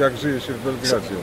jak 0.00 0.16
żyje 0.16 0.40
się 0.40 0.52
w 0.52 0.64
Belgradzie? 0.64 1.14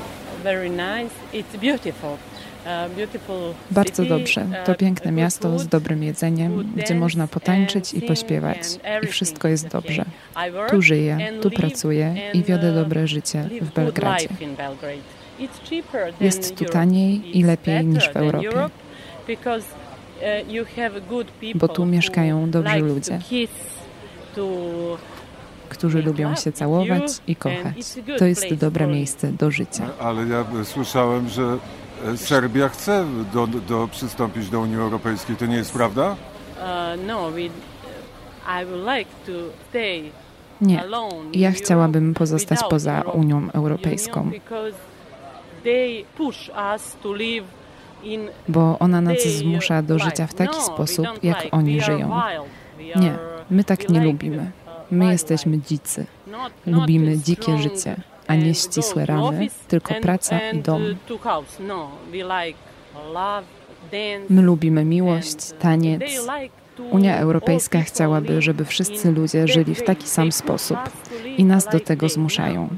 Very 0.44 0.70
nice. 0.70 1.16
It's 1.34 1.60
beautiful. 1.62 2.18
Uh, 2.66 3.56
Bardzo 3.72 4.06
dobrze. 4.06 4.46
To 4.66 4.72
uh, 4.72 4.78
piękne 4.78 5.12
miasto 5.12 5.60
z 5.60 5.68
dobrym 5.68 6.04
jedzeniem, 6.04 6.74
gdzie 6.76 6.96
można 6.96 7.28
potańczyć 7.28 7.94
i 7.94 8.02
pośpiewać. 8.02 8.58
I 9.04 9.08
wszystko 9.08 9.48
jest 9.48 9.68
dobrze. 9.68 10.06
Tu 10.70 10.82
żyję, 10.82 11.18
tu 11.42 11.52
pracuję 11.52 12.16
i 12.34 12.44
wiodę 12.44 12.70
uh, 12.70 12.76
dobre 12.76 13.08
życie 13.08 13.50
w 13.62 13.74
Belgradzie. 13.74 14.28
Jest 16.22 16.56
tu 16.56 16.66
taniej 16.66 17.38
i 17.38 17.44
lepiej 17.44 17.86
niż 17.86 18.10
w 18.10 18.18
Europie. 18.18 18.70
Bo 21.56 21.68
tu 21.68 21.86
mieszkają 21.86 22.50
dobrzy 22.50 22.80
ludzie. 22.80 23.20
Którzy 25.72 26.02
lubią 26.02 26.36
się 26.36 26.52
całować 26.52 27.22
i 27.28 27.36
kochać. 27.36 27.94
To 28.18 28.26
jest 28.26 28.54
dobre 28.54 28.88
miejsce 28.88 29.32
do 29.32 29.52
życia. 29.52 29.90
Ale 30.00 30.28
ja 30.28 30.46
słyszałem, 30.64 31.30
że 31.30 31.58
e, 32.06 32.18
Serbia 32.18 32.70
chce 32.70 33.06
do, 33.34 33.48
do 33.48 33.88
przystąpić 33.88 34.50
do 34.50 34.60
Unii 34.60 34.78
Europejskiej. 34.78 35.36
To 35.36 35.46
nie 35.46 35.56
jest 35.56 35.74
prawda? 35.74 36.12
Uh, 36.12 37.08
no, 37.08 37.32
we, 37.32 37.42
I 37.42 38.66
would 38.66 38.98
like 38.98 39.10
to 39.26 39.32
stay 39.70 40.12
Nie, 40.62 40.84
ja 41.34 41.52
chciałabym 41.52 42.14
pozostać 42.14 42.60
poza 42.70 43.02
Unią 43.02 43.52
Europejską, 43.52 44.32
bo 48.48 48.80
ona 48.80 49.02
nas 49.02 49.24
zmusza 49.24 49.82
do 49.82 50.00
życia 50.00 50.28
w 50.28 50.34
taki 50.34 50.58
No, 50.58 50.64
sposób, 50.64 51.08
jak 51.24 51.48
oni 51.52 51.82
żyją. 51.82 52.22
Nie, 52.96 53.14
my 53.50 53.64
tak 53.64 53.90
nie 53.90 54.02
lubimy. 54.02 54.52
My 54.92 55.12
jesteśmy 55.12 55.60
dzicy. 55.60 56.06
Lubimy 56.66 57.18
dzikie 57.18 57.58
życie, 57.58 57.96
a 58.28 58.36
nie 58.36 58.54
ścisłe 58.54 59.06
ramy, 59.06 59.48
tylko 59.68 59.94
praca 59.94 60.40
i 60.52 60.60
dom. 60.60 60.82
My 64.30 64.42
lubimy 64.42 64.86
miłość, 64.86 65.38
taniec. 65.60 66.02
Unia 66.92 67.18
Europejska 67.18 67.82
chciałaby, 67.82 68.42
żeby 68.42 68.66
wszyscy 68.66 69.12
ludzie 69.12 69.48
żyli 69.48 69.76
w 69.76 69.84
taki 69.84 70.08
sam 70.08 70.32
sposób 70.32 70.78
i 71.38 71.44
nas 71.46 71.68
do 71.72 71.80
tego 71.80 72.10
zmuszają. 72.10 72.70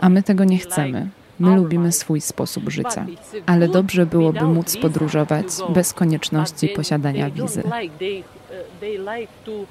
A 0.00 0.08
my 0.08 0.22
tego 0.22 0.44
nie 0.44 0.58
chcemy. 0.58 1.08
My 1.38 1.56
lubimy 1.56 1.92
swój 1.92 2.20
sposób 2.20 2.68
życia. 2.68 3.06
Ale 3.46 3.68
dobrze 3.68 4.06
byłoby 4.06 4.42
móc 4.44 4.76
podróżować 4.76 5.46
bez 5.68 5.92
konieczności 5.92 6.68
posiadania 6.68 7.30
wizy. 7.30 7.62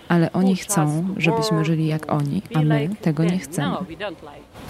Ale 0.07 0.31
oni 0.31 0.55
chcą, 0.55 1.05
żebyśmy 1.17 1.65
żyli 1.65 1.87
jak 1.87 2.11
oni, 2.11 2.41
a 2.55 2.61
my 2.61 2.89
tego 3.01 3.23
nie 3.23 3.39
chcemy. 3.39 3.67
No. 3.67 3.85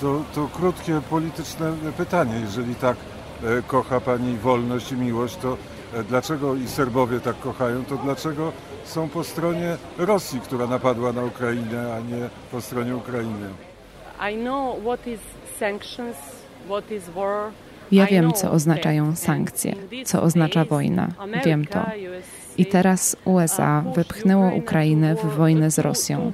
To, 0.01 0.21
to 0.35 0.47
krótkie 0.53 1.01
polityczne 1.09 1.73
pytanie. 1.97 2.33
Jeżeli 2.41 2.75
tak 2.75 2.97
e, 3.43 3.61
kocha 3.61 3.99
Pani 3.99 4.37
wolność 4.37 4.91
i 4.91 4.95
miłość, 4.95 5.35
to 5.35 5.57
e, 5.93 6.03
dlaczego 6.03 6.55
i 6.55 6.67
Serbowie 6.67 7.19
tak 7.19 7.39
kochają, 7.39 7.85
to 7.85 7.97
dlaczego 7.97 8.51
są 8.85 9.09
po 9.09 9.23
stronie 9.23 9.77
Rosji, 9.97 10.39
która 10.39 10.67
napadła 10.67 11.13
na 11.13 11.23
Ukrainę, 11.23 11.93
a 11.95 11.99
nie 11.99 12.29
po 12.51 12.61
stronie 12.61 12.95
Ukrainy? 12.95 13.49
I 14.31 14.35
know 14.35 14.79
what 14.79 15.07
is 15.07 15.19
sanctions, 15.59 16.15
what 16.67 16.91
is 16.91 17.09
war. 17.09 17.51
Ja 17.91 18.05
wiem, 18.05 18.33
co 18.33 18.51
oznaczają 18.51 19.15
sankcje, 19.15 19.75
co 20.05 20.21
oznacza 20.21 20.65
wojna. 20.65 21.07
Wiem 21.45 21.65
to. 21.65 21.85
I 22.57 22.65
teraz 22.65 23.17
USA 23.25 23.83
Ukraine 23.95 24.55
Ukrainę 24.55 25.15
w 25.15 25.35
wojnę 25.35 25.71
z 25.71 25.79
Rosją. 25.79 26.31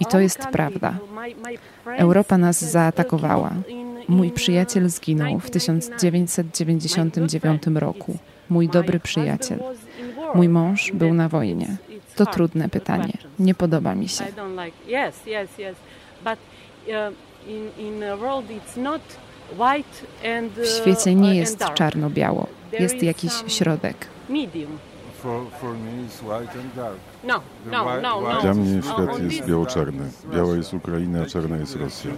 I 0.00 0.06
to 0.06 0.20
jest 0.20 0.38
prawda. 0.38 0.94
Europa 1.86 2.38
nas 2.38 2.64
zaatakowała. 2.64 3.52
Mój 4.08 4.30
przyjaciel 4.30 4.88
zginął 4.88 5.38
w 5.38 5.50
1999 5.50 7.62
roku. 7.74 8.18
Mój 8.48 8.68
dobry 8.68 9.00
przyjaciel. 9.00 9.58
Mój 10.34 10.48
mąż 10.48 10.92
był 10.92 11.14
na 11.14 11.28
wojnie. 11.28 11.76
To 12.18 12.26
trudne 12.26 12.68
pytanie. 12.68 13.12
Nie 13.38 13.54
podoba 13.54 13.94
mi 13.94 14.08
się. 14.08 14.24
I 14.24 14.32
don't 14.32 14.64
like. 14.64 14.76
Yes, 14.86 15.14
yes, 15.26 15.58
yes. 15.58 15.76
But 16.24 16.38
uh, 16.88 17.48
in 17.48 17.86
in 17.86 18.00
the 18.00 18.16
world 18.16 18.50
it's 18.50 18.76
not 18.76 19.02
white 19.58 20.06
and. 20.38 20.52
W 20.52 20.58
uh, 20.58 20.66
świecie 20.66 21.14
nie 21.14 21.30
uh, 21.30 21.36
jest 21.36 21.64
czarno-biało. 21.74 22.46
Jest 22.72 23.02
jakiś 23.02 23.32
środek. 23.46 24.06
No, 27.24 27.40
no, 27.70 28.00
no. 28.02 28.40
Dla 28.42 28.54
mnie 28.54 28.82
świat 28.82 29.22
jest 29.22 29.46
biało-czarny. 29.46 30.10
Biała 30.34 30.56
jest 30.56 30.74
Ukraina, 30.74 31.22
a 31.22 31.26
czarna 31.26 31.56
jest 31.56 31.76
Rosja. 31.76 32.10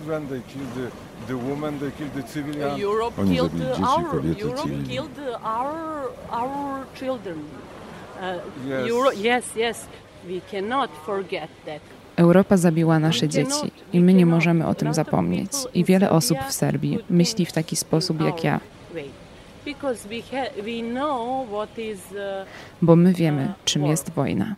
Oni 3.19 3.37
zabili 3.39 3.67
dzieci, 3.67 4.05
kobiety, 4.11 4.43
cywili. 4.53 4.99
Yes. 8.67 8.91
Euro, 8.91 9.11
yes, 9.13 9.57
yes. 9.57 9.87
We 10.25 10.41
cannot 10.53 10.91
forget 11.07 11.51
that. 11.67 11.81
Europa 12.17 12.57
zabiła 12.57 12.99
nasze 12.99 13.29
dzieci 13.29 13.71
i 13.93 14.01
my 14.01 14.15
nie 14.15 14.27
możemy 14.27 14.67
o 14.67 14.75
tym 14.75 14.95
zapomnieć. 14.95 15.53
I 15.75 15.85
wiele 15.85 16.11
osób 16.11 16.39
w 16.49 16.53
Serbii 16.53 16.99
myśli 17.11 17.47
w 17.47 17.53
taki 17.53 17.77
sposób 17.77 18.21
jak 18.21 18.45
ja, 18.45 18.61
Way. 18.95 19.09
Because 19.65 20.09
we 20.09 20.23
ha- 20.23 20.51
we 20.57 20.91
know 20.91 21.49
what 21.49 21.79
is 21.79 21.99
uh, 22.13 22.19
bo 22.83 22.97
my 22.97 23.13
wiemy, 23.13 23.53
czym 23.65 23.87
jest 23.87 24.11
wojna. 24.11 24.55